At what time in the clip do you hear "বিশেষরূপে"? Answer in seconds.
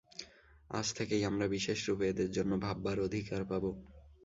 1.47-2.05